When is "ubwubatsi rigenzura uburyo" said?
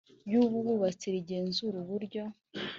0.41-2.23